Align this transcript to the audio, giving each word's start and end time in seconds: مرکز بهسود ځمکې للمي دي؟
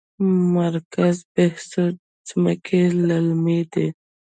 مرکز 0.55 1.15
بهسود 1.33 1.95
ځمکې 2.29 2.81
للمي 3.07 3.61
دي؟ 3.71 3.87